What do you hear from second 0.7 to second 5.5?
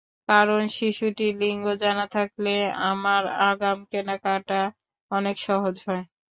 শিশুটির লিঙ্গ জানা থাকলে আমার আগাম কেনাকাটা অনেক